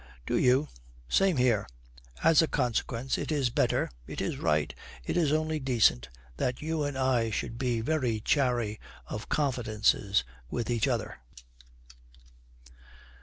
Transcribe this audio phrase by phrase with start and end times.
[0.25, 0.67] 'Do you?
[1.07, 1.67] Same here.'
[2.23, 4.73] 'As a consequence it is better, it is right,
[5.05, 10.71] it is only decent that you and I should be very chary of confidences with
[10.71, 11.19] each other.'